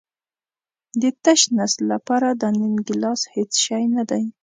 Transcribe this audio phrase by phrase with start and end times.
[1.01, 4.23] د تش نس لپاره دا نیم ګیلاس هېڅ شی نه دی.